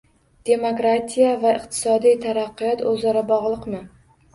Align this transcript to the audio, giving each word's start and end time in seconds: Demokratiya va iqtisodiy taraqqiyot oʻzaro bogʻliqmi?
Demokratiya 0.49 1.29
va 1.45 1.53
iqtisodiy 1.59 2.19
taraqqiyot 2.27 2.87
oʻzaro 2.97 3.27
bogʻliqmi? 3.33 3.89